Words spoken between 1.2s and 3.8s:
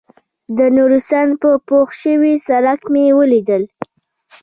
په پوخ شوي سړک مې وليدل.